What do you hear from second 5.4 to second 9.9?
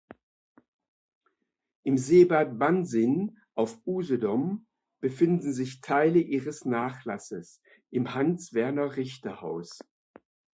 sich Teile ihres Nachlasses im Hans-Werner-Richter-Haus.